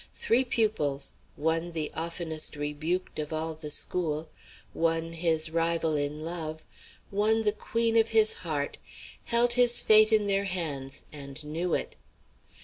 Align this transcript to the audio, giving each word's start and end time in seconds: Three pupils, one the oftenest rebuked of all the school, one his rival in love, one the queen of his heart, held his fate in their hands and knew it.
Three 0.15 0.43
pupils, 0.43 1.13
one 1.35 1.73
the 1.73 1.91
oftenest 1.95 2.55
rebuked 2.55 3.19
of 3.19 3.31
all 3.31 3.53
the 3.53 3.69
school, 3.69 4.29
one 4.73 5.13
his 5.13 5.51
rival 5.51 5.95
in 5.95 6.25
love, 6.25 6.65
one 7.11 7.43
the 7.43 7.51
queen 7.51 7.95
of 7.95 8.09
his 8.09 8.33
heart, 8.41 8.79
held 9.25 9.53
his 9.53 9.79
fate 9.79 10.11
in 10.11 10.25
their 10.25 10.45
hands 10.45 11.03
and 11.13 11.43
knew 11.43 11.75
it. 11.75 11.97